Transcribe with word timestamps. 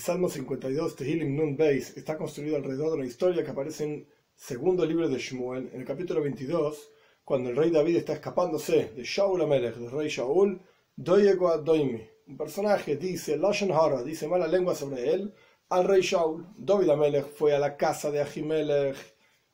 Salmo 0.00 0.30
52, 0.30 0.96
Tehillim 0.96 1.36
Nun 1.36 1.58
Beis, 1.58 1.94
está 1.94 2.16
construido 2.16 2.56
alrededor 2.56 2.92
de 2.92 2.96
una 2.96 3.06
historia 3.06 3.44
que 3.44 3.50
aparece 3.50 3.84
en 3.84 4.08
segundo 4.34 4.86
libro 4.86 5.10
de 5.10 5.18
Shmuel, 5.18 5.68
en 5.74 5.80
el 5.80 5.86
capítulo 5.86 6.22
22, 6.22 6.90
cuando 7.22 7.50
el 7.50 7.56
rey 7.56 7.70
David 7.70 7.96
está 7.96 8.14
escapándose 8.14 8.92
de 8.96 9.04
Shaul 9.04 9.42
Amelech, 9.42 9.74
del 9.74 9.90
rey 9.90 10.08
Shaul, 10.08 10.58
Doyego 10.96 11.58
Doimi. 11.58 12.00
Un 12.28 12.36
personaje 12.38 12.96
dice, 12.96 13.36
Lashon 13.36 13.72
Hara, 13.72 14.02
dice 14.02 14.26
mala 14.26 14.48
lengua 14.48 14.74
sobre 14.74 15.12
él, 15.12 15.34
al 15.68 15.84
rey 15.84 16.00
Shaul. 16.00 16.46
David 16.56 16.88
Amelech 16.88 17.26
fue 17.26 17.54
a 17.54 17.58
la 17.58 17.76
casa 17.76 18.10
de 18.10 18.22
Ahimelech 18.22 18.96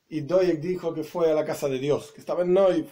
y 0.07 0.21
Doyeg 0.21 0.61
dijo 0.61 0.93
que 0.93 1.03
fue 1.03 1.29
a 1.29 1.35
la 1.35 1.43
casa 1.43 1.67
de 1.67 1.77
Dios, 1.77 2.13
que 2.13 2.21
estaba 2.21 2.43
en 2.43 2.53
Noib. 2.53 2.87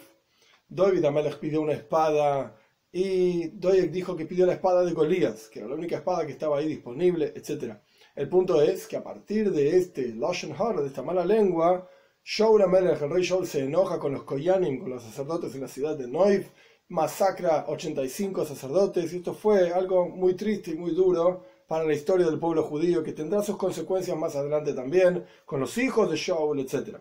David 0.68 1.06
Amelech 1.06 1.38
pidió 1.38 1.62
una 1.62 1.72
espada 1.72 2.54
y 2.98 3.48
Doyek 3.48 3.90
dijo 3.90 4.16
que 4.16 4.24
pidió 4.24 4.46
la 4.46 4.54
espada 4.54 4.82
de 4.82 4.94
Golías, 4.94 5.50
que 5.50 5.58
era 5.58 5.68
la 5.68 5.74
única 5.74 5.96
espada 5.96 6.24
que 6.24 6.32
estaba 6.32 6.56
ahí 6.56 6.66
disponible, 6.66 7.30
etc. 7.36 7.74
El 8.14 8.26
punto 8.30 8.62
es 8.62 8.86
que 8.86 8.96
a 8.96 9.04
partir 9.04 9.52
de 9.52 9.76
este 9.76 10.14
Lashon 10.14 10.54
Hara, 10.58 10.80
de 10.80 10.86
esta 10.86 11.02
mala 11.02 11.22
lengua, 11.22 11.90
Shaul 12.24 12.62
Amelech, 12.62 13.02
el 13.02 13.10
rey 13.10 13.22
Shaul, 13.22 13.46
se 13.46 13.64
enoja 13.64 13.98
con 13.98 14.14
los 14.14 14.22
Koyanim, 14.22 14.80
con 14.80 14.88
los 14.88 15.02
sacerdotes 15.02 15.54
en 15.54 15.60
la 15.60 15.68
ciudad 15.68 15.94
de 15.94 16.08
Noiv, 16.08 16.46
masacra 16.88 17.66
85 17.68 18.46
sacerdotes, 18.46 19.12
y 19.12 19.16
esto 19.16 19.34
fue 19.34 19.70
algo 19.72 20.08
muy 20.08 20.32
triste 20.32 20.70
y 20.70 20.76
muy 20.76 20.92
duro 20.92 21.44
para 21.68 21.84
la 21.84 21.92
historia 21.92 22.24
del 22.24 22.38
pueblo 22.38 22.62
judío, 22.62 23.02
que 23.02 23.12
tendrá 23.12 23.42
sus 23.42 23.58
consecuencias 23.58 24.16
más 24.16 24.36
adelante 24.36 24.72
también, 24.72 25.22
con 25.44 25.60
los 25.60 25.76
hijos 25.76 26.10
de 26.10 26.16
Shaul, 26.16 26.60
etc. 26.60 26.96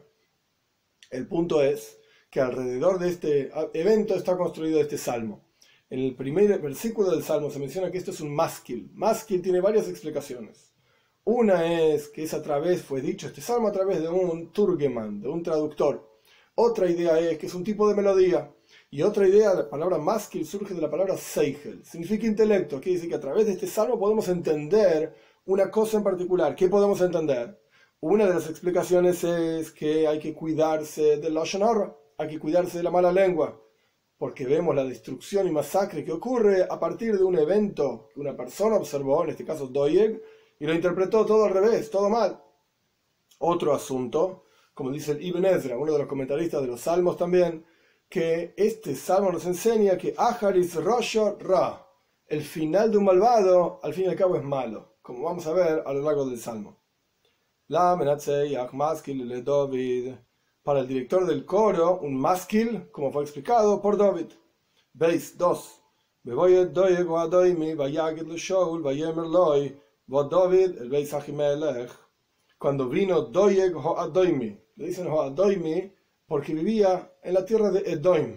El 1.09 1.25
punto 1.25 1.63
es 1.63 1.97
que 2.29 2.41
alrededor 2.41 2.99
de 2.99 3.07
este 3.07 3.49
evento 3.73 4.13
está 4.15 4.35
construido 4.35 4.81
este 4.81 4.97
salmo. 4.97 5.44
En 5.87 5.99
el 5.99 6.15
primer 6.15 6.59
versículo 6.59 7.11
del 7.11 7.21
Salmo 7.21 7.51
se 7.51 7.59
menciona 7.59 7.91
que 7.91 7.99
esto 7.99 8.09
es 8.09 8.19
un 8.19 8.33
másquil. 8.33 8.89
Másquil 8.95 9.41
tiene 9.41 9.61
varias 9.61 9.87
explicaciones. 9.87 10.73
Una 11.23 11.65
es 11.65 12.07
que 12.07 12.23
es 12.23 12.33
a 12.33 12.41
través, 12.41 12.81
fue 12.81 13.01
dicho 13.01 13.27
este 13.27 13.41
salmo 13.41 13.67
a 13.67 13.71
través 13.71 14.01
de 14.01 14.09
un 14.09 14.51
turgeman, 14.51 15.21
de 15.21 15.29
un 15.29 15.43
traductor. 15.43 16.09
Otra 16.55 16.89
idea 16.89 17.19
es 17.19 17.37
que 17.37 17.45
es 17.45 17.53
un 17.53 17.63
tipo 17.63 17.87
de 17.87 17.95
melodía. 17.95 18.51
Y 18.89 19.03
otra 19.03 19.27
idea, 19.27 19.53
la 19.53 19.69
palabra 19.69 19.99
másquil 19.99 20.45
surge 20.45 20.73
de 20.73 20.81
la 20.81 20.89
palabra 20.89 21.17
seigel, 21.17 21.85
significa 21.85 22.25
intelecto. 22.25 22.81
Quiere 22.81 22.95
decir 22.95 23.09
que 23.09 23.17
a 23.17 23.19
través 23.19 23.45
de 23.45 23.53
este 23.53 23.67
salmo 23.67 23.99
podemos 23.99 24.27
entender 24.27 25.13
una 25.45 25.69
cosa 25.69 25.97
en 25.97 26.03
particular. 26.03 26.55
¿Qué 26.55 26.67
podemos 26.67 26.99
entender? 27.01 27.59
Una 27.99 28.25
de 28.25 28.33
las 28.33 28.49
explicaciones 28.49 29.23
es 29.23 29.71
que 29.71 30.07
hay 30.07 30.17
que 30.17 30.33
cuidarse 30.33 31.17
del 31.17 31.35
lashon 31.35 31.93
hay 32.17 32.27
que 32.27 32.39
cuidarse 32.39 32.77
de 32.77 32.83
la 32.83 32.91
mala 32.91 33.11
lengua 33.11 33.61
porque 34.17 34.45
vemos 34.45 34.75
la 34.75 34.85
destrucción 34.85 35.47
y 35.47 35.51
masacre 35.51 36.03
que 36.03 36.11
ocurre 36.11 36.63
a 36.63 36.79
partir 36.79 37.17
de 37.17 37.23
un 37.23 37.37
evento 37.37 38.09
que 38.13 38.19
una 38.19 38.35
persona 38.35 38.77
observó, 38.77 39.23
en 39.23 39.31
este 39.31 39.45
caso 39.45 39.67
Doyeg, 39.67 40.21
y 40.59 40.65
lo 40.65 40.73
interpretó 40.73 41.25
todo 41.25 41.45
al 41.45 41.53
revés, 41.53 41.89
todo 41.89 42.09
mal. 42.09 42.41
Otro 43.39 43.73
asunto, 43.73 44.45
como 44.73 44.91
dice 44.91 45.11
el 45.11 45.21
Ibn 45.25 45.45
Ezra, 45.45 45.77
uno 45.77 45.93
de 45.93 45.99
los 45.99 46.07
comentaristas 46.07 46.61
de 46.61 46.67
los 46.67 46.81
Salmos 46.81 47.17
también, 47.17 47.65
que 48.09 48.53
este 48.55 48.95
salmo 48.95 49.31
nos 49.31 49.45
enseña 49.45 49.97
que 49.97 50.13
Aharis 50.17 50.75
Rosho 50.75 51.37
Ra, 51.39 51.85
el 52.27 52.41
final 52.41 52.91
de 52.91 52.97
un 52.97 53.05
malvado, 53.05 53.79
al 53.83 53.93
fin 53.93 54.05
y 54.05 54.07
al 54.07 54.15
cabo 54.15 54.37
es 54.37 54.43
malo, 54.43 54.97
como 55.01 55.23
vamos 55.23 55.45
a 55.47 55.53
ver 55.53 55.83
a 55.85 55.93
lo 55.93 56.01
largo 56.01 56.25
del 56.25 56.39
salmo. 56.39 56.79
La 57.67 57.95
le 57.95 59.41
David 59.41 60.13
para 60.65 60.79
el 60.79 60.87
director 60.87 61.27
del 61.27 61.45
coro 61.45 61.99
un 62.01 62.19
másquil, 62.19 62.89
como 62.91 63.11
fue 63.11 63.21
explicado 63.21 63.79
por 63.79 63.97
David. 63.97 64.31
Veis 64.93 65.37
2. 65.37 65.81
David, 66.23 66.75
el 70.81 70.89
Beis 70.89 71.15
cuando 72.57 72.89
vino 72.89 73.21
Doyeg 73.21 73.75
Hoadoimi, 73.75 74.59
le 74.77 74.85
dicen 74.87 75.05
Hoadoimi 75.05 75.93
porque 76.25 76.55
vivía 76.55 77.11
en 77.21 77.35
la 77.35 77.45
tierra 77.45 77.69
de 77.69 77.81
Edom. 77.91 78.33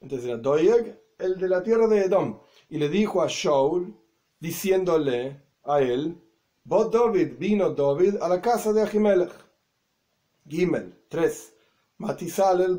Entonces 0.00 0.28
era 0.28 0.36
Doyeg, 0.36 0.96
el 1.18 1.38
de 1.38 1.48
la 1.48 1.60
tierra 1.60 1.88
de 1.88 2.04
Edom, 2.04 2.38
y 2.68 2.78
le 2.78 2.88
dijo 2.88 3.20
a 3.20 3.26
Shaul, 3.26 3.92
diciéndole 4.38 5.42
a 5.64 5.80
él, 5.80 6.22
Vos 6.62 6.88
David, 6.88 7.32
vino 7.36 7.70
David 7.70 8.14
a 8.20 8.28
la 8.28 8.40
casa 8.40 8.72
de 8.72 8.82
Ahimelech 8.82 9.45
Gimel 10.48 10.94
3. 11.08 11.54
Matizal 11.98 12.60
el 12.60 12.78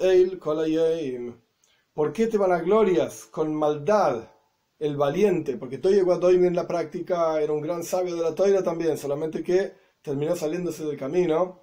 Eil 0.00 0.38
Kolayim. 0.38 1.34
¿Por 1.92 2.12
qué 2.12 2.26
te 2.26 2.38
van 2.38 2.52
a 2.52 2.60
glorias 2.60 3.26
con 3.26 3.54
maldad 3.54 4.30
el 4.78 4.96
valiente? 4.96 5.58
Porque 5.58 5.76
Toye 5.76 6.00
Guadoim 6.02 6.46
en 6.46 6.56
la 6.56 6.66
práctica 6.66 7.38
era 7.42 7.52
un 7.52 7.60
gran 7.60 7.84
sabio 7.84 8.16
de 8.16 8.22
la 8.22 8.34
toira 8.34 8.62
también, 8.62 8.96
solamente 8.96 9.42
que 9.42 9.74
terminó 10.00 10.34
saliéndose 10.34 10.86
del 10.86 10.96
camino 10.96 11.60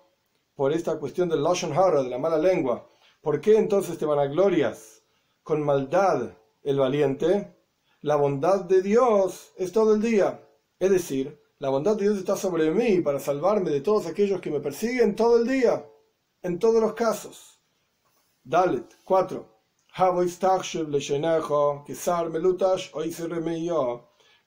por 0.54 0.72
esta 0.72 1.00
cuestión 1.00 1.28
del 1.28 1.42
Lashon 1.42 1.74
Hara, 1.74 2.04
de 2.04 2.10
la 2.10 2.20
mala 2.20 2.38
lengua. 2.38 2.88
¿Por 3.22 3.42
qué 3.42 3.58
entonces 3.58 3.98
te 3.98 4.06
van 4.06 4.20
a 4.20 4.28
glorias 4.28 5.02
con 5.42 5.64
maldad 5.64 6.38
el 6.62 6.78
valiente? 6.78 7.56
La 8.02 8.18
bondad 8.18 8.66
de 8.66 8.84
Dios 8.84 9.52
es 9.58 9.72
todo 9.72 9.96
el 9.96 10.02
día. 10.02 10.48
Es 10.78 10.92
decir, 10.92 11.42
la 11.60 11.68
bondad 11.68 11.98
de 11.98 12.04
Dios 12.04 12.18
está 12.18 12.38
sobre 12.38 12.72
mí 12.72 13.02
para 13.02 13.20
salvarme 13.20 13.70
de 13.70 13.82
todos 13.82 14.06
aquellos 14.06 14.40
que 14.40 14.50
me 14.50 14.62
persiguen 14.62 15.14
todo 15.14 15.38
el 15.38 15.48
día, 15.48 15.86
en 16.42 16.58
todos 16.58 16.82
los 16.82 16.94
casos. 16.94 17.62
Dalet 18.42 18.96
4. 19.04 19.46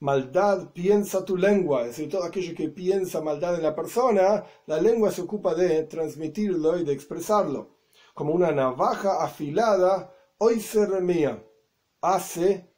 Maldad 0.01 0.73
piensa 0.73 1.25
tu 1.25 1.37
lengua, 1.37 1.83
es 1.83 1.89
decir, 1.89 2.11
todo 2.11 2.25
aquello 2.25 2.55
que 2.57 2.71
piensa 2.71 3.21
maldad 3.21 3.57
en 3.57 3.63
la 3.63 3.75
persona, 3.75 4.45
la 4.67 4.81
lengua 4.81 5.13
se 5.13 5.21
ocupa 5.21 5.55
de 5.55 5.83
transmitirlo 5.85 6.79
y 6.79 6.85
de 6.85 6.95
expresarlo. 6.95 7.77
Como 8.15 8.33
una 8.33 8.53
navaja 8.53 9.23
afilada, 9.23 10.15
hoy 10.39 10.61
se 10.61 10.87
remía, 10.87 11.47
hace 12.01 12.75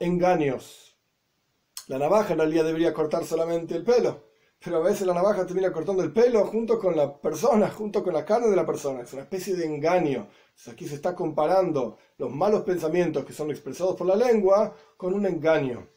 engaños 0.00 0.87
la 1.88 1.98
navaja 1.98 2.34
en 2.34 2.38
realidad 2.38 2.64
debería 2.64 2.92
cortar 2.92 3.24
solamente 3.24 3.74
el 3.74 3.82
pelo, 3.82 4.28
pero 4.62 4.76
a 4.76 4.80
veces 4.80 5.06
la 5.06 5.14
navaja 5.14 5.46
termina 5.46 5.72
cortando 5.72 6.02
el 6.02 6.12
pelo 6.12 6.44
junto 6.44 6.78
con 6.78 6.94
la 6.94 7.18
persona, 7.18 7.70
junto 7.70 8.02
con 8.02 8.12
la 8.12 8.24
carne 8.24 8.48
de 8.48 8.56
la 8.56 8.66
persona. 8.66 9.00
Es 9.00 9.12
una 9.14 9.22
especie 9.22 9.56
de 9.56 9.64
engaño. 9.64 10.28
aquí 10.70 10.86
se 10.86 10.96
está 10.96 11.14
comparando 11.14 11.96
los 12.18 12.30
malos 12.30 12.62
pensamientos 12.62 13.24
que 13.24 13.32
son 13.32 13.50
expresados 13.50 13.96
por 13.96 14.06
la 14.06 14.16
lengua 14.16 14.74
con 14.96 15.14
un 15.14 15.24
engaño 15.26 15.88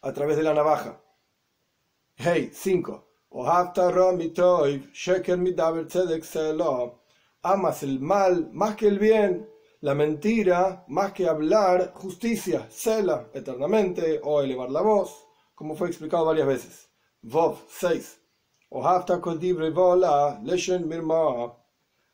a 0.00 0.12
través 0.12 0.36
de 0.36 0.42
la 0.42 0.54
navaja. 0.54 1.00
Hey, 2.16 2.50
5. 2.52 3.04
Amas 7.42 7.82
el 7.82 8.00
mal 8.00 8.50
más 8.52 8.76
que 8.76 8.88
el 8.88 8.98
bien 8.98 9.46
la 9.80 9.94
mentira, 9.94 10.84
más 10.88 11.12
que 11.12 11.28
hablar, 11.28 11.92
justicia, 11.94 12.66
cela 12.70 13.28
eternamente 13.34 14.20
o 14.22 14.40
elevar 14.40 14.70
la 14.70 14.80
voz, 14.80 15.26
como 15.54 15.76
fue 15.76 15.88
explicado 15.88 16.24
varias 16.24 16.46
veces. 16.46 16.88
Vov 17.22 17.58
6. 17.68 18.20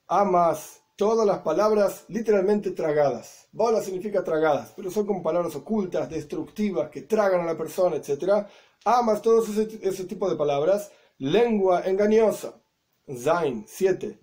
Amas 0.09 0.83
todas 0.97 1.27
las 1.27 1.39
palabras 1.39 2.05
literalmente 2.09 2.73
tragadas. 2.73 3.49
Bola 3.53 3.81
significa 3.81 4.23
tragadas, 4.23 4.73
pero 4.77 4.91
son 4.91 5.07
como 5.07 5.23
palabras 5.23 5.55
ocultas, 5.57 6.09
destructivas, 6.11 6.91
que 6.91 7.03
tragan 7.03 7.41
a 7.43 7.47
la 7.47 7.57
persona, 7.57 7.97
etc. 7.97 8.47
Amas 8.85 9.23
todo 9.23 9.43
ese, 9.43 9.79
ese 9.83 10.05
tipo 10.05 10.29
de 10.29 10.37
palabras. 10.37 10.91
Lengua 11.19 11.83
engañosa. 11.87 12.61
Zain 13.09 13.65
7. 13.67 14.22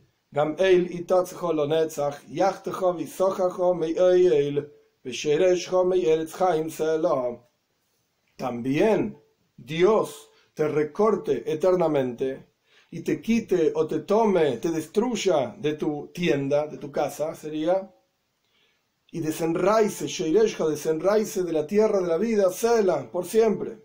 También 8.35 9.17
Dios 9.57 10.29
te 10.53 10.67
recorte 10.67 11.51
eternamente 11.51 12.45
y 12.91 13.01
te 13.01 13.21
quite 13.21 13.71
o 13.73 13.87
te 13.87 13.99
tome, 14.01 14.57
te 14.57 14.69
destruya 14.69 15.55
de 15.57 15.73
tu 15.73 16.11
tienda, 16.13 16.67
de 16.67 16.77
tu 16.77 16.91
casa, 16.91 17.33
sería, 17.33 17.91
y 19.11 19.21
desenraice, 19.21 20.05
Sheireshja, 20.05 20.67
desenraice 20.67 21.41
de 21.41 21.53
la 21.53 21.65
tierra 21.65 22.01
de 22.01 22.07
la 22.07 22.17
vida, 22.17 22.51
Sela, 22.51 23.09
por 23.11 23.25
siempre. 23.25 23.79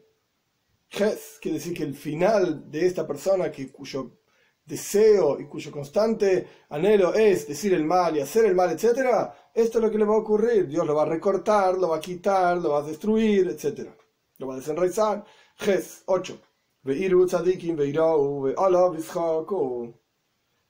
Ges, 0.89 1.39
quiere 1.41 1.59
decir 1.59 1.75
que 1.75 1.85
el 1.85 1.95
final 1.95 2.71
de 2.71 2.87
esta 2.87 3.07
persona 3.07 3.51
que, 3.51 3.73
cuyo 3.73 4.19
deseo 4.65 5.39
y 5.39 5.47
cuyo 5.47 5.71
constante 5.71 6.47
anhelo 6.71 7.15
es 7.15 7.47
decir 7.47 7.75
el 7.75 7.85
mal 7.85 8.17
y 8.17 8.21
hacer 8.21 8.47
el 8.47 8.55
mal, 8.55 8.71
etc., 8.71 9.31
esto 9.55 9.79
es 9.79 9.85
lo 9.85 9.91
que 9.91 9.99
le 9.99 10.05
va 10.05 10.15
a 10.15 10.19
ocurrir. 10.19 10.67
Dios 10.67 10.85
lo 10.85 10.97
va 10.97 11.03
a 11.03 11.07
recortar, 11.07 11.79
lo 11.79 11.91
va 11.91 11.99
a 11.99 12.01
quitar, 12.01 12.59
lo 12.59 12.71
va 12.71 12.79
a 12.79 12.83
destruir, 12.83 13.47
etc. 13.49 13.89
Lo 14.39 14.49
va 14.49 14.55
a 14.55 14.57
desenraizar. 14.57 15.25
Ges 15.57 16.03
8. 16.07 16.41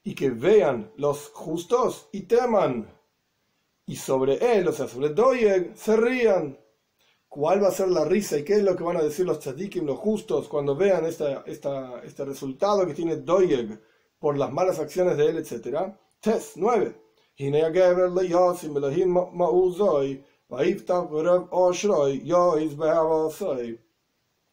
Y 0.03 0.15
que 0.15 0.31
vean 0.31 0.93
los 0.97 1.29
justos 1.31 2.09
y 2.13 2.21
teman. 2.23 2.93
Y 3.87 3.97
sobre 3.97 4.59
él, 4.59 4.69
o 4.69 4.73
sea, 4.73 4.87
sobre 4.87 5.09
Doyeg, 5.09 5.75
se 5.77 5.97
rían. 5.97 6.59
Cuál 7.35 7.61
va 7.61 7.67
a 7.67 7.73
ser 7.73 7.89
la 7.89 8.05
risa 8.05 8.39
y 8.39 8.45
qué 8.45 8.53
es 8.53 8.63
lo 8.63 8.77
que 8.77 8.85
van 8.85 8.97
a 8.97 9.03
decir 9.03 9.27
los 9.27 9.41
tzadikim, 9.41 9.85
los 9.85 9.99
justos, 9.99 10.47
cuando 10.47 10.77
vean 10.77 11.05
esta, 11.05 11.43
esta, 11.47 12.01
este 12.05 12.25
resultado 12.25 12.87
que 12.87 12.95
tiene 12.95 13.17
Doyeg 13.17 13.81
por 14.21 14.39
las 14.39 14.53
malas 14.53 14.79
acciones 14.79 15.17
de 15.17 15.27
él, 15.27 15.39
etc. 15.39 15.93
Test 16.21 16.55
9. 16.55 16.95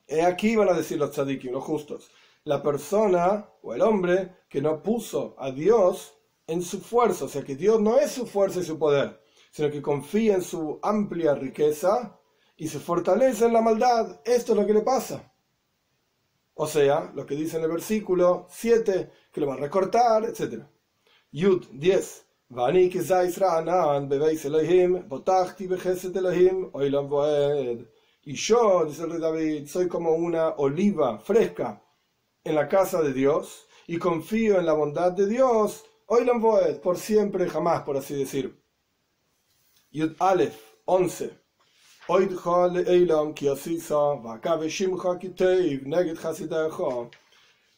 He 0.08 0.24
aquí 0.24 0.56
van 0.56 0.70
a 0.70 0.74
decir 0.74 0.98
los 0.98 1.12
tzadikim, 1.12 1.52
los 1.52 1.64
justos, 1.64 2.10
la 2.46 2.64
persona 2.64 3.48
o 3.62 3.76
el 3.76 3.84
hombre 3.84 4.38
que 4.50 4.60
no 4.60 4.82
puso 4.82 5.36
a 5.38 5.52
Dios 5.52 6.14
en 6.48 6.64
su 6.64 6.82
fuerza, 6.82 7.26
o 7.26 7.30
sea 7.30 7.44
que 7.44 7.56
Dios 7.56 7.80
no 7.80 8.00
es 8.00 8.10
su 8.10 8.26
fuerza 8.26 8.60
y 8.60 8.64
su 8.64 8.80
poder, 8.80 9.22
sino 9.52 9.70
que 9.70 9.84
confía 9.84 10.34
en 10.34 10.42
su 10.42 10.80
amplia 10.82 11.36
riqueza 11.36 12.18
y 12.62 12.68
se 12.68 12.80
fortalece 12.80 13.46
en 13.46 13.54
la 13.54 13.62
maldad. 13.62 14.22
Esto 14.24 14.52
es 14.52 14.60
lo 14.60 14.68
que 14.68 14.74
le 14.76 14.82
pasa. 14.82 15.34
O 16.54 16.68
sea, 16.68 17.12
lo 17.16 17.26
que 17.26 17.34
dice 17.34 17.58
en 17.58 17.64
el 17.64 17.72
versículo 17.72 18.46
7, 18.52 19.10
que 19.32 19.42
lo 19.42 19.48
va 19.48 19.56
a 19.56 19.58
recortar, 19.58 20.26
etc. 20.26 20.64
Yud 21.32 21.66
10. 21.72 22.26
Y 28.24 28.34
yo, 28.36 28.86
dice 28.86 29.04
el 29.04 29.10
rey 29.10 29.20
David, 29.20 29.68
soy 29.68 29.88
como 29.88 30.12
una 30.12 30.50
oliva 30.50 31.18
fresca 31.18 31.84
en 32.44 32.54
la 32.54 32.68
casa 32.68 33.02
de 33.02 33.12
Dios 33.12 33.66
y 33.88 33.98
confío 33.98 34.60
en 34.60 34.68
la 34.68 34.74
bondad 34.74 35.14
de 35.14 35.26
Dios, 35.26 35.84
por 36.84 37.00
siempre, 37.00 37.50
jamás, 37.50 37.82
por 37.82 37.98
así 37.98 38.14
decir. 38.14 38.64
Yud 39.90 40.14
Aleph 40.20 40.62
11. 40.86 41.41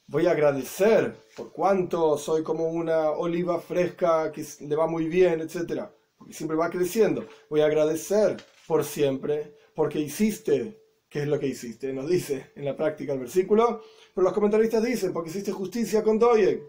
Voy 0.08 0.28
a 0.28 0.32
agradecer 0.32 1.14
por 1.36 1.52
cuanto 1.52 2.18
soy 2.18 2.42
como 2.42 2.70
una 2.70 3.12
oliva 3.12 3.60
fresca 3.60 4.32
que 4.32 4.46
le 4.62 4.76
va 4.78 4.88
muy 4.88 5.08
bien, 5.08 5.42
etc. 5.42 5.84
Porque 6.18 6.34
siempre 6.34 6.56
va 6.56 6.70
creciendo. 6.70 7.26
Voy 7.50 7.62
a 7.62 7.66
agradecer 7.66 8.38
por 8.66 8.86
siempre 8.86 9.58
porque 9.76 10.00
hiciste, 10.00 10.82
¿qué 11.10 11.24
es 11.24 11.28
lo 11.28 11.38
que 11.38 11.48
hiciste? 11.48 11.92
Nos 11.92 12.10
dice 12.10 12.52
en 12.56 12.64
la 12.64 12.78
práctica 12.78 13.14
el 13.14 13.20
versículo. 13.20 13.84
Pero 14.16 14.24
los 14.24 14.34
comentaristas 14.34 14.84
dicen, 14.84 15.12
porque 15.12 15.32
hiciste 15.32 15.52
justicia 15.52 16.02
con 16.02 16.18
Doye. 16.18 16.64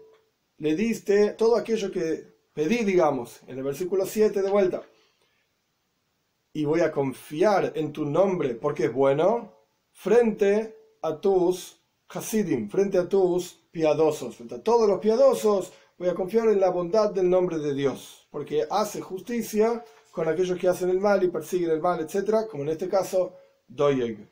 Le 0.57 0.75
diste 0.75 1.29
todo 1.31 1.55
aquello 1.55 1.89
que 1.89 2.35
pedí, 2.53 2.83
digamos, 2.83 3.39
en 3.47 3.57
el 3.57 3.63
versículo 3.63 4.05
7 4.05 4.41
de 4.41 4.51
vuelta 4.51 4.83
y 6.55 6.63
voy 6.63 6.79
a 6.79 6.91
confiar 6.91 7.73
en 7.75 7.91
tu 7.91 8.05
nombre 8.05 8.55
porque 8.55 8.85
es 8.85 8.93
bueno 8.93 9.51
frente 9.91 10.73
a 11.01 11.19
tus 11.19 11.81
Hasidim, 12.07 12.69
frente 12.69 12.97
a 12.97 13.09
tus 13.09 13.67
piadosos, 13.71 14.37
frente 14.37 14.55
a 14.55 14.63
todos 14.63 14.87
los 14.87 14.99
piadosos, 14.99 15.73
voy 15.97 16.07
a 16.07 16.15
confiar 16.15 16.47
en 16.47 16.61
la 16.61 16.69
bondad 16.69 17.11
del 17.11 17.29
nombre 17.29 17.57
de 17.57 17.73
Dios, 17.73 18.25
porque 18.31 18.65
hace 18.69 19.01
justicia 19.01 19.83
con 20.11 20.29
aquellos 20.29 20.57
que 20.57 20.69
hacen 20.69 20.89
el 20.89 21.01
mal 21.01 21.21
y 21.23 21.27
persiguen 21.27 21.71
el 21.71 21.81
mal, 21.81 21.99
etc., 21.99 22.47
como 22.49 22.63
en 22.63 22.69
este 22.69 22.87
caso, 22.87 23.33
Doyeg. 23.67 24.31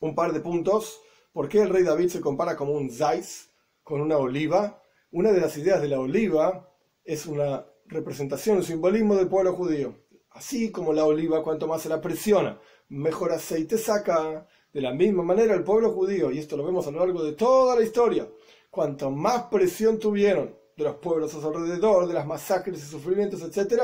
Un 0.00 0.14
par 0.14 0.34
de 0.34 0.40
puntos. 0.40 1.00
¿Por 1.32 1.48
qué 1.48 1.62
el 1.62 1.70
rey 1.70 1.82
David 1.82 2.08
se 2.08 2.20
compara 2.20 2.56
como 2.56 2.72
un 2.72 2.90
Zais, 2.90 3.48
con 3.82 4.02
una 4.02 4.18
oliva? 4.18 4.82
Una 5.12 5.32
de 5.32 5.40
las 5.40 5.56
ideas 5.56 5.80
de 5.80 5.88
la 5.88 5.98
oliva 5.98 6.68
es 7.04 7.24
una 7.24 7.64
representación, 7.86 8.58
un 8.58 8.64
simbolismo 8.64 9.14
del 9.14 9.28
pueblo 9.28 9.54
judío. 9.54 9.94
Así 10.40 10.70
como 10.72 10.94
la 10.94 11.04
oliva, 11.04 11.42
cuanto 11.42 11.66
más 11.68 11.82
se 11.82 11.90
la 11.90 12.00
presiona, 12.00 12.58
mejor 12.88 13.30
aceite 13.30 13.76
saca. 13.76 14.48
De 14.72 14.80
la 14.80 14.94
misma 14.94 15.22
manera 15.22 15.54
el 15.54 15.62
pueblo 15.62 15.90
judío, 15.90 16.30
y 16.30 16.38
esto 16.38 16.56
lo 16.56 16.64
vemos 16.64 16.86
a 16.86 16.90
lo 16.90 17.00
largo 17.00 17.22
de 17.22 17.32
toda 17.32 17.76
la 17.76 17.82
historia, 17.82 18.26
cuanto 18.70 19.10
más 19.10 19.42
presión 19.50 19.98
tuvieron 19.98 20.56
de 20.78 20.84
los 20.84 20.96
pueblos 20.96 21.34
a 21.34 21.42
su 21.42 21.46
alrededor, 21.46 22.06
de 22.06 22.14
las 22.14 22.26
masacres 22.26 22.78
y 22.78 22.86
sufrimientos, 22.86 23.42
etc., 23.42 23.82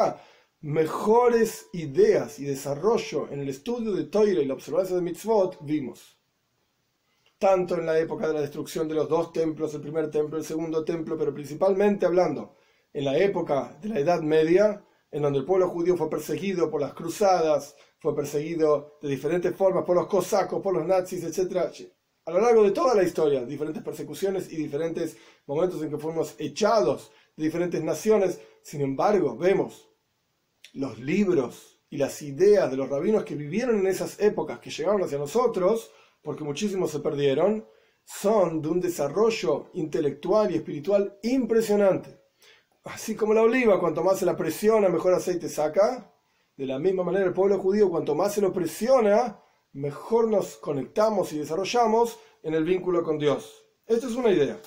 mejores 0.62 1.68
ideas 1.74 2.38
y 2.38 2.46
desarrollo 2.46 3.28
en 3.30 3.40
el 3.40 3.50
estudio 3.50 3.92
de 3.92 4.04
Toira 4.04 4.40
y 4.40 4.46
la 4.46 4.54
observancia 4.54 4.96
de 4.96 5.02
mitzvot 5.02 5.58
vimos. 5.60 6.18
Tanto 7.38 7.74
en 7.74 7.84
la 7.84 7.98
época 7.98 8.28
de 8.28 8.32
la 8.32 8.40
destrucción 8.40 8.88
de 8.88 8.94
los 8.94 9.10
dos 9.10 9.30
templos, 9.30 9.74
el 9.74 9.82
primer 9.82 10.10
templo, 10.10 10.38
el 10.38 10.44
segundo 10.44 10.86
templo, 10.86 11.18
pero 11.18 11.34
principalmente 11.34 12.06
hablando 12.06 12.54
en 12.94 13.04
la 13.04 13.18
época 13.18 13.76
de 13.82 13.90
la 13.90 14.00
Edad 14.00 14.22
Media, 14.22 14.82
en 15.16 15.22
donde 15.22 15.38
el 15.38 15.46
pueblo 15.46 15.70
judío 15.70 15.96
fue 15.96 16.10
perseguido 16.10 16.70
por 16.70 16.78
las 16.78 16.92
cruzadas, 16.92 17.74
fue 17.98 18.14
perseguido 18.14 18.98
de 19.00 19.08
diferentes 19.08 19.56
formas 19.56 19.82
por 19.86 19.96
los 19.96 20.08
cosacos, 20.08 20.62
por 20.62 20.74
los 20.74 20.84
nazis, 20.84 21.24
etc. 21.24 21.70
A 22.26 22.30
lo 22.32 22.38
largo 22.38 22.62
de 22.62 22.72
toda 22.72 22.94
la 22.94 23.02
historia, 23.02 23.42
diferentes 23.46 23.82
persecuciones 23.82 24.52
y 24.52 24.56
diferentes 24.56 25.16
momentos 25.46 25.82
en 25.82 25.88
que 25.88 25.96
fuimos 25.96 26.34
echados 26.36 27.12
de 27.34 27.44
diferentes 27.44 27.82
naciones. 27.82 28.40
Sin 28.60 28.82
embargo, 28.82 29.38
vemos 29.38 29.88
los 30.74 30.98
libros 30.98 31.80
y 31.88 31.96
las 31.96 32.20
ideas 32.20 32.70
de 32.70 32.76
los 32.76 32.90
rabinos 32.90 33.24
que 33.24 33.36
vivieron 33.36 33.78
en 33.78 33.86
esas 33.86 34.20
épocas, 34.20 34.58
que 34.58 34.68
llegaron 34.68 35.02
hacia 35.02 35.16
nosotros, 35.16 35.92
porque 36.20 36.44
muchísimos 36.44 36.90
se 36.90 37.00
perdieron, 37.00 37.66
son 38.04 38.60
de 38.60 38.68
un 38.68 38.80
desarrollo 38.82 39.70
intelectual 39.72 40.50
y 40.50 40.56
espiritual 40.56 41.18
impresionante 41.22 42.25
así 42.86 43.14
como 43.14 43.34
la 43.34 43.42
oliva, 43.42 43.80
cuanto 43.80 44.02
más 44.02 44.18
se 44.18 44.26
la 44.26 44.36
presiona, 44.36 44.88
mejor 44.88 45.14
aceite 45.14 45.48
saca. 45.48 46.12
De 46.56 46.66
la 46.66 46.78
misma 46.78 47.02
manera, 47.04 47.26
el 47.26 47.34
pueblo 47.34 47.58
judío, 47.58 47.90
cuanto 47.90 48.14
más 48.14 48.34
se 48.34 48.40
lo 48.40 48.52
presiona, 48.52 49.40
mejor 49.72 50.28
nos 50.28 50.56
conectamos 50.56 51.32
y 51.32 51.38
desarrollamos 51.38 52.18
en 52.42 52.54
el 52.54 52.64
vínculo 52.64 53.02
con 53.02 53.18
Dios. 53.18 53.66
Esta 53.86 54.06
es 54.06 54.14
una 54.14 54.30
idea. 54.30 54.58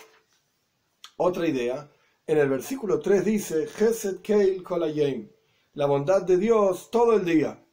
Otra 1.18 1.48
idea, 1.48 1.90
en 2.28 2.38
el 2.38 2.50
versículo 2.50 3.00
3 3.00 3.26
dice, 3.26 3.68
Keil 4.22 4.64
Kolayim, 4.64 5.30
la 5.74 5.88
bondad 5.88 6.22
de 6.22 6.38
Dios 6.38 6.92
todo 6.92 7.14
el 7.14 7.26
día. 7.26 7.66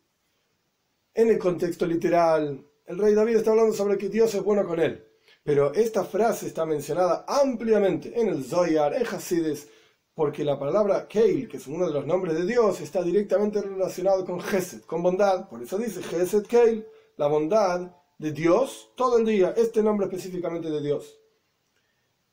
En 1.12 1.28
el 1.28 1.38
contexto 1.38 1.86
literal, 1.86 2.64
el 2.86 2.98
rey 2.98 3.14
David 3.14 3.36
está 3.36 3.50
hablando 3.50 3.74
sobre 3.74 3.98
que 3.98 4.08
Dios 4.08 4.34
es 4.34 4.42
bueno 4.42 4.66
con 4.66 4.80
él. 4.80 5.06
Pero 5.42 5.72
esta 5.74 6.04
frase 6.04 6.46
está 6.46 6.66
mencionada 6.66 7.24
ampliamente 7.28 8.18
en 8.18 8.28
el 8.28 8.44
Zoyar, 8.44 8.94
en 8.94 9.06
Hasides, 9.06 9.68
porque 10.16 10.44
la 10.44 10.58
palabra 10.58 11.06
Keil, 11.06 11.46
que 11.46 11.58
es 11.58 11.66
uno 11.66 11.86
de 11.86 11.92
los 11.92 12.06
nombres 12.06 12.34
de 12.34 12.46
Dios, 12.46 12.80
está 12.80 13.02
directamente 13.02 13.60
relacionado 13.60 14.24
con 14.24 14.40
Gesed, 14.40 14.80
con 14.84 15.02
bondad. 15.02 15.46
Por 15.46 15.62
eso 15.62 15.76
dice 15.76 16.02
Gesed 16.02 16.46
Keil, 16.46 16.86
la 17.18 17.26
bondad 17.26 17.94
de 18.16 18.32
Dios 18.32 18.92
todo 18.96 19.18
el 19.18 19.26
día, 19.26 19.52
este 19.54 19.82
nombre 19.82 20.06
específicamente 20.06 20.70
de 20.70 20.80
Dios. 20.80 21.20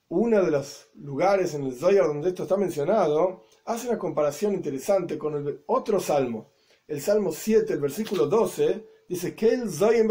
Uno 0.07 0.41
de 0.41 0.49
los 0.49 0.91
lugares 0.95 1.55
en 1.55 1.65
el 1.65 1.75
Zohar 1.75 2.07
donde 2.07 2.29
esto 2.29 2.43
está 2.43 2.55
mencionado 2.55 3.43
hace 3.65 3.89
una 3.89 3.99
comparación 3.99 4.53
interesante 4.53 5.17
con 5.17 5.35
el 5.35 5.63
otro 5.65 5.99
salmo. 5.99 6.53
El 6.87 7.01
salmo 7.01 7.33
7, 7.33 7.73
el 7.73 7.81
versículo 7.81 8.27
12, 8.27 8.87
dice 9.09 9.35
Keil 9.35 9.69
Zoyim 9.69 10.09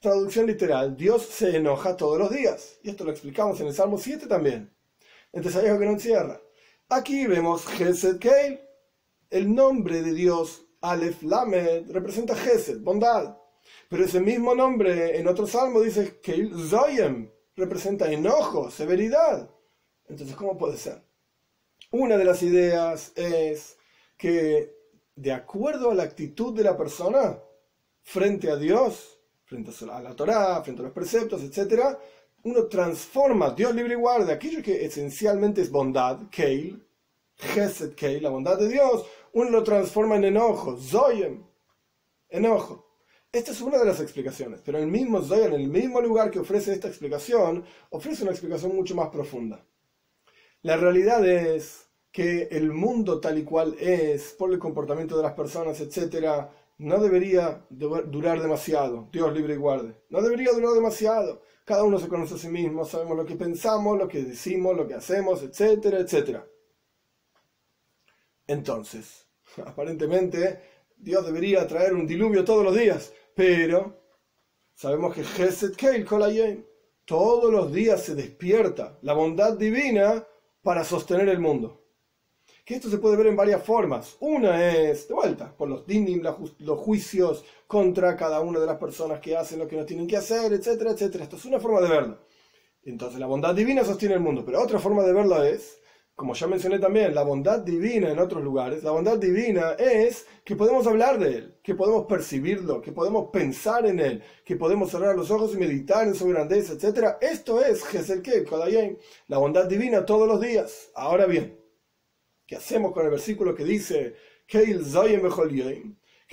Traducción 0.00 0.46
literal, 0.46 0.96
Dios 0.96 1.22
se 1.26 1.56
enoja 1.56 1.96
todos 1.96 2.18
los 2.18 2.30
días. 2.30 2.80
Y 2.82 2.90
esto 2.90 3.04
lo 3.04 3.12
explicamos 3.12 3.60
en 3.60 3.68
el 3.68 3.72
salmo 3.72 3.98
7 3.98 4.26
también. 4.26 4.73
Entonces 5.34 5.60
hay 5.60 5.68
algo 5.68 5.80
que 5.80 5.86
no 5.86 5.92
encierra. 5.92 6.40
Aquí 6.88 7.26
vemos 7.26 7.66
Gesed 7.66 8.18
Keil. 8.18 8.60
El 9.30 9.52
nombre 9.52 10.02
de 10.02 10.12
Dios, 10.12 10.64
Aleph 10.80 11.22
Lamed, 11.22 11.90
representa 11.90 12.36
Gesed, 12.36 12.80
bondad. 12.80 13.36
Pero 13.88 14.04
ese 14.04 14.20
mismo 14.20 14.54
nombre 14.54 15.18
en 15.18 15.26
otro 15.26 15.46
salmo 15.46 15.80
dice 15.80 16.20
Keil 16.20 16.52
Zoyem, 16.68 17.30
representa 17.56 18.10
enojo, 18.12 18.70
severidad. 18.70 19.50
Entonces, 20.06 20.36
¿cómo 20.36 20.56
puede 20.56 20.76
ser? 20.76 21.02
Una 21.90 22.16
de 22.16 22.24
las 22.24 22.42
ideas 22.42 23.12
es 23.16 23.76
que, 24.16 24.76
de 25.16 25.32
acuerdo 25.32 25.90
a 25.90 25.94
la 25.94 26.04
actitud 26.04 26.54
de 26.54 26.62
la 26.62 26.76
persona 26.76 27.40
frente 28.02 28.50
a 28.50 28.56
Dios, 28.56 29.20
frente 29.44 29.72
a 29.90 30.00
la 30.00 30.14
Torah, 30.14 30.62
frente 30.62 30.82
a 30.82 30.84
los 30.84 30.92
preceptos, 30.92 31.42
etc., 31.42 31.98
uno 32.44 32.66
transforma, 32.66 33.50
Dios 33.50 33.74
libre 33.74 33.94
y 33.94 33.96
guarde, 33.96 34.32
aquello 34.32 34.62
que 34.62 34.84
esencialmente 34.84 35.62
es 35.62 35.70
bondad, 35.70 36.28
Keil, 36.30 36.86
Geset 37.36 37.94
Keil, 37.94 38.22
la 38.22 38.30
bondad 38.30 38.58
de 38.58 38.68
Dios, 38.68 39.04
uno 39.32 39.50
lo 39.50 39.62
transforma 39.62 40.16
en 40.16 40.24
enojo, 40.24 40.76
Zoyem, 40.76 41.44
enojo. 42.28 42.86
Esta 43.32 43.50
es 43.50 43.60
una 43.60 43.78
de 43.78 43.86
las 43.86 44.00
explicaciones, 44.00 44.60
pero 44.64 44.78
el 44.78 44.86
mismo 44.86 45.22
Zoyem, 45.22 45.54
en 45.54 45.60
el 45.62 45.68
mismo 45.68 46.00
lugar 46.00 46.30
que 46.30 46.38
ofrece 46.38 46.72
esta 46.72 46.88
explicación, 46.88 47.64
ofrece 47.90 48.22
una 48.22 48.32
explicación 48.32 48.76
mucho 48.76 48.94
más 48.94 49.08
profunda. 49.08 49.66
La 50.62 50.76
realidad 50.76 51.26
es 51.26 51.88
que 52.12 52.48
el 52.50 52.72
mundo 52.72 53.20
tal 53.20 53.38
y 53.38 53.44
cual 53.44 53.74
es, 53.80 54.34
por 54.38 54.52
el 54.52 54.58
comportamiento 54.58 55.16
de 55.16 55.22
las 55.22 55.32
personas, 55.32 55.80
etc., 55.80 56.46
no 56.78 57.00
debería 57.00 57.64
durar 57.70 58.42
demasiado, 58.42 59.08
Dios 59.12 59.32
libre 59.32 59.54
y 59.54 59.58
guarde, 59.58 60.02
no 60.10 60.20
debería 60.22 60.52
durar 60.52 60.72
demasiado 60.72 61.42
cada 61.64 61.82
uno 61.82 61.98
se 61.98 62.08
conoce 62.08 62.34
a 62.34 62.38
sí 62.38 62.48
mismo, 62.48 62.84
sabemos 62.84 63.16
lo 63.16 63.24
que 63.24 63.36
pensamos, 63.36 63.98
lo 63.98 64.06
que 64.06 64.22
decimos, 64.22 64.76
lo 64.76 64.86
que 64.86 64.94
hacemos, 64.94 65.42
etcétera, 65.42 65.98
etcétera. 65.98 66.46
Entonces, 68.46 69.26
aparentemente 69.64 70.60
Dios 70.96 71.24
debería 71.24 71.66
traer 71.66 71.94
un 71.94 72.06
diluvio 72.06 72.44
todos 72.44 72.64
los 72.64 72.76
días, 72.76 73.12
pero 73.34 73.98
sabemos 74.74 75.14
que 75.14 75.24
Geset 75.24 75.74
Keil 75.74 76.04
Kolayim, 76.04 76.64
todos 77.06 77.50
los 77.50 77.72
días 77.72 78.02
se 78.02 78.14
despierta 78.14 78.98
la 79.02 79.14
bondad 79.14 79.56
divina 79.56 80.26
para 80.62 80.84
sostener 80.84 81.28
el 81.28 81.38
mundo. 81.38 81.83
Que 82.64 82.76
esto 82.76 82.88
se 82.88 82.98
puede 82.98 83.16
ver 83.16 83.26
en 83.26 83.36
varias 83.36 83.62
formas. 83.62 84.16
Una 84.20 84.72
es, 84.72 85.06
de 85.06 85.14
vuelta, 85.14 85.54
por 85.56 85.68
los 85.68 85.86
dinim, 85.86 86.22
los 86.22 86.78
juicios 86.78 87.44
contra 87.66 88.16
cada 88.16 88.40
una 88.40 88.58
de 88.58 88.66
las 88.66 88.78
personas 88.78 89.20
que 89.20 89.36
hacen 89.36 89.58
lo 89.58 89.68
que 89.68 89.76
no 89.76 89.84
tienen 89.84 90.06
que 90.06 90.16
hacer, 90.16 90.52
etcétera, 90.52 90.92
etcétera. 90.92 91.24
Esto 91.24 91.36
es 91.36 91.44
una 91.44 91.60
forma 91.60 91.80
de 91.80 91.88
verlo. 91.88 92.18
Entonces 92.82 93.18
la 93.20 93.26
bondad 93.26 93.54
divina 93.54 93.84
sostiene 93.84 94.14
el 94.14 94.20
mundo. 94.20 94.44
Pero 94.44 94.62
otra 94.62 94.78
forma 94.78 95.02
de 95.02 95.12
verlo 95.12 95.42
es 95.42 95.78
como 96.14 96.34
ya 96.34 96.46
mencioné 96.46 96.78
también, 96.78 97.12
la 97.12 97.24
bondad 97.24 97.58
divina 97.58 98.08
en 98.08 98.20
otros 98.20 98.42
lugares, 98.42 98.84
la 98.84 98.92
bondad 98.92 99.18
divina 99.18 99.72
es 99.72 100.26
que 100.44 100.54
podemos 100.54 100.86
hablar 100.86 101.18
de 101.18 101.28
Él, 101.28 101.58
que 101.60 101.74
podemos 101.74 102.06
percibirlo, 102.06 102.80
que 102.80 102.92
podemos 102.92 103.30
pensar 103.32 103.84
en 103.86 103.98
Él, 103.98 104.22
que 104.44 104.54
podemos 104.54 104.92
cerrar 104.92 105.16
los 105.16 105.32
ojos 105.32 105.54
y 105.54 105.58
meditar 105.58 106.06
en 106.06 106.14
su 106.14 106.28
grandeza, 106.28 106.74
etc. 106.74 107.16
Esto 107.20 107.60
es 107.64 107.84
Geselke, 107.84 108.46
la 109.26 109.38
bondad 109.38 109.66
divina 109.66 110.06
todos 110.06 110.28
los 110.28 110.40
días. 110.40 110.90
Ahora 110.94 111.26
bien, 111.26 111.58
¿qué 112.46 112.56
hacemos 112.56 112.92
con 112.92 113.04
el 113.04 113.10
versículo 113.10 113.54
que 113.54 113.64
dice 113.64 114.16
que 114.46 114.64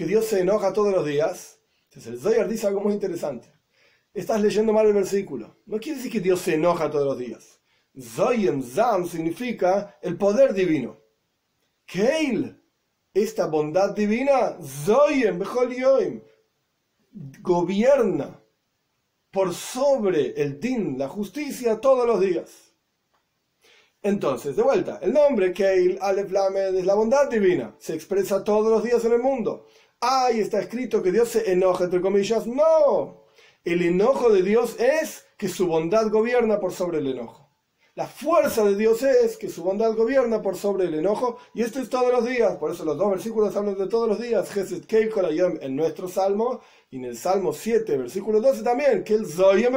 Dios 0.06 0.26
se 0.26 0.40
enoja 0.42 0.74
todos 0.74 0.94
los 0.94 1.06
días? 1.06 1.60
Entonces 1.86 2.14
el 2.14 2.20
Zoyar 2.20 2.48
dice 2.48 2.68
algo 2.68 2.82
muy 2.82 2.94
interesante. 2.94 3.54
Estás 4.14 4.42
leyendo 4.42 4.74
mal 4.74 4.88
el 4.88 4.94
versículo. 4.94 5.58
No 5.66 5.80
quiere 5.80 5.98
decir 5.98 6.12
que 6.12 6.20
Dios 6.20 6.42
se 6.42 6.56
enoja 6.56 6.90
todos 6.90 7.06
los 7.06 7.18
días. 7.18 7.62
Zoyem 8.00 8.62
Zam 8.62 9.08
significa 9.08 9.98
el 10.02 10.18
poder 10.18 10.54
divino. 10.54 10.98
Keil, 11.86 12.62
esta 13.14 13.48
bondad 13.48 13.94
divina, 13.94 14.58
Zoyem 14.62 15.44
Yoim, 15.44 16.22
gobierna 17.42 18.42
por 19.32 19.54
sobre 19.54 20.42
el 20.42 20.60
din, 20.60 20.98
la 20.98 21.08
justicia, 21.08 21.80
todos 21.80 22.06
los 22.06 22.20
días. 22.20 22.71
Entonces, 24.04 24.56
de 24.56 24.64
vuelta, 24.64 24.98
el 25.04 25.14
nombre 25.14 25.54
Keil 25.54 26.00
Aleph 26.02 26.32
Lamed 26.32 26.76
es 26.76 26.86
la 26.88 26.96
bondad 26.96 27.30
divina, 27.30 27.76
se 27.78 27.94
expresa 27.94 28.44
todos 28.44 28.72
los 28.72 28.84
días 28.84 29.06
en 29.06 29.14
el 29.14 29.20
mundo. 29.20 29.68
Ahí 30.00 30.40
está 30.40 30.60
escrito 30.60 31.04
que 31.04 31.12
Dios 31.12 31.30
se 31.30 31.52
enoja, 31.52 31.84
entre 31.84 32.02
comillas. 32.02 32.48
No, 32.48 33.28
el 33.64 33.84
enojo 33.84 34.32
de 34.32 34.42
Dios 34.42 34.80
es 34.80 35.28
que 35.38 35.48
su 35.48 35.68
bondad 35.68 36.10
gobierna 36.10 36.60
por 36.60 36.72
sobre 36.72 36.98
el 36.98 37.08
enojo. 37.08 37.48
La 37.94 38.08
fuerza 38.08 38.64
de 38.64 38.76
Dios 38.76 39.04
es 39.04 39.38
que 39.38 39.50
su 39.50 39.64
bondad 39.64 39.94
gobierna 39.96 40.42
por 40.42 40.58
sobre 40.58 40.86
el 40.86 40.96
enojo, 40.96 41.38
y 41.54 41.62
esto 41.62 41.80
es 41.80 41.88
todos 41.88 42.12
los 42.12 42.26
días. 42.26 42.58
Por 42.58 42.72
eso 42.72 42.84
los 42.84 42.98
dos 42.98 43.12
versículos 43.12 43.56
hablan 43.56 43.78
de 43.78 43.88
todos 43.88 44.08
los 44.08 44.20
días. 44.20 44.50
en 44.58 45.76
nuestro 45.76 46.08
salmo, 46.08 46.62
y 46.90 46.98
en 46.98 47.06
el 47.06 47.18
salmo 47.18 47.54
7, 47.54 47.98
versículo 47.98 48.42
12 48.42 48.64
también, 48.64 49.04
que 49.04 49.14
el 49.14 49.28
Zoyem 49.28 49.76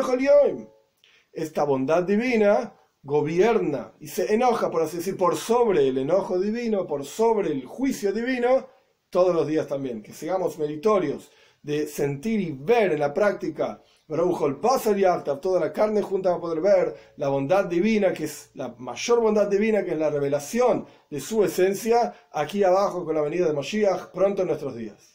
Esta 1.31 1.64
bondad 1.64 2.04
divina 2.04 2.75
gobierna 3.05 3.93
y 4.01 4.09
se 4.09 4.35
enoja, 4.35 4.71
por 4.71 4.83
así 4.83 4.97
decir, 4.97 5.17
por 5.17 5.37
sobre 5.37 5.87
el 5.87 5.99
enojo 5.99 6.41
divino, 6.41 6.87
por 6.87 7.05
sobre 7.05 7.53
el 7.53 7.65
juicio 7.65 8.13
divino, 8.13 8.67
todos 9.11 9.35
los 9.35 9.47
días 9.47 9.69
también. 9.69 10.03
Que 10.03 10.13
seamos 10.13 10.59
meritorios 10.59 11.31
de 11.63 11.87
sentir 11.87 12.41
y 12.41 12.51
ver 12.51 12.93
en 12.93 13.01
la 13.01 13.15
práctica 13.15 13.81
toda 15.41 15.61
la 15.61 15.73
carne 15.73 16.03
junta 16.03 16.31
va 16.31 16.37
a 16.37 16.41
poder 16.41 16.61
ver 16.61 16.95
la 17.17 17.29
bondad 17.29 17.65
divina, 17.65 18.13
que 18.13 18.25
es 18.25 18.51
la 18.55 18.75
mayor 18.79 19.21
bondad 19.21 19.49
divina, 19.49 19.83
que 19.85 19.93
es 19.93 19.99
la 19.99 20.11
revelación 20.11 20.87
de 21.11 21.21
su 21.21 21.43
esencia, 21.43 22.13
aquí 22.33 22.63
abajo 22.65 23.05
con 23.05 23.15
la 23.15 23.23
venida 23.23 23.47
de 23.47 23.55
Moshiach, 23.55 24.11
pronto 24.13 24.43
en 24.43 24.49
nuestros 24.49 24.77
días. 24.77 25.13